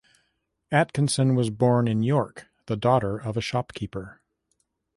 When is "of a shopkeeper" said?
3.19-4.19